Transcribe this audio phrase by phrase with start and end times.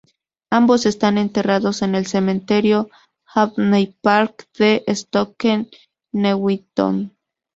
[0.49, 2.89] Ambos están enterrados en el Cementerio
[3.35, 5.67] Abney Park de Stoke
[6.11, 7.15] Newington.